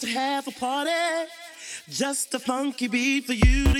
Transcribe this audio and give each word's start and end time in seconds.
to 0.00 0.06
have 0.08 0.48
a 0.48 0.50
party. 0.52 0.90
Just 1.88 2.34
a 2.34 2.38
funky 2.38 2.88
beat 2.88 3.26
for 3.26 3.32
you 3.32 3.64
to 3.72 3.79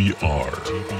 WTBR. 0.00 0.99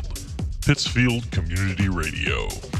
Pittsfield 0.61 1.29
Community 1.31 1.89
Radio. 1.89 2.70